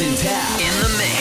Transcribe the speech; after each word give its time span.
In 0.00 0.14
the 0.14 0.88
mix. 0.96 1.11